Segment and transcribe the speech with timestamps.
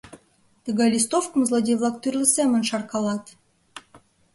[0.63, 3.25] Тыгай листовкым злодей-влак тӱрлӧ семын шаркалат.